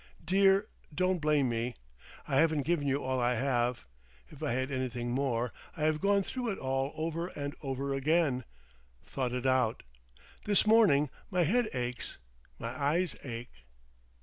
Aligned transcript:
Dear, 0.25 0.65
don't 0.91 1.19
blame 1.21 1.49
me. 1.49 1.75
I 2.27 2.37
have 2.37 2.63
given 2.63 2.87
you 2.87 3.03
all 3.03 3.19
I 3.19 3.35
have. 3.35 3.85
If 4.29 4.41
I 4.41 4.51
had 4.53 4.71
anything 4.71 5.11
more—I 5.11 5.83
have 5.83 6.01
gone 6.01 6.23
through 6.23 6.49
it 6.49 6.57
all 6.57 6.91
over 6.95 7.27
and 7.27 7.53
over 7.61 7.93
again—thought 7.93 9.31
it 9.31 9.45
out. 9.45 9.83
This 10.45 10.65
morning 10.65 11.11
my 11.29 11.43
head 11.43 11.67
aches, 11.75 12.17
my 12.57 12.69
eyes 12.71 13.15
ache. 13.23 13.63